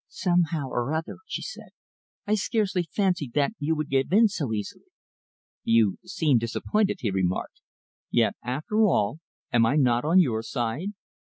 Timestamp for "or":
0.69-0.95